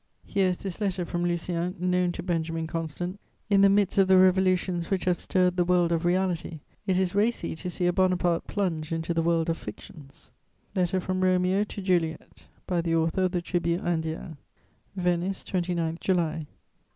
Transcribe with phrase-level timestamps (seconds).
[0.25, 3.19] Here is this letter from Lucien, known to Benjamin Constant;
[3.51, 7.13] in the midst of the revolutions which have stirred the world of reality, it is
[7.13, 10.31] racy to see a Bonaparte plunge into the world of fictions:
[10.75, 14.37] LETTER FROM ROMEO TO JULIET by the author of the Tribu indienne
[14.95, 16.47] "VENICE, 29 _July.